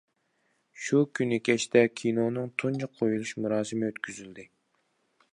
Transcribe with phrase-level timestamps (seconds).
[0.83, 4.47] شۇ كۈنى كەچتە كىنونىڭ تۇنجى قويۇلۇش مۇراسىمى ئۆتكۈزۈلدى.